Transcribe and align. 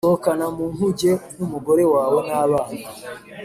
Sohokana 0.05 0.45
mu 0.55 0.65
nkuge 0.73 1.11
n 1.37 1.39
umugore 1.47 1.83
wawe 1.93 2.19
n 2.27 2.29
abana 2.43 2.85